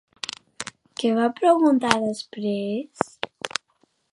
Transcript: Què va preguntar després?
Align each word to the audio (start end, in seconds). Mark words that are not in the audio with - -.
Què 1.01 1.11
va 1.19 1.27
preguntar 1.41 1.91
després? 2.07 3.05